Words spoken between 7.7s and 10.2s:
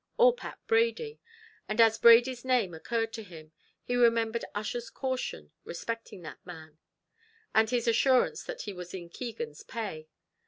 assurance that he was in Keegan's pay.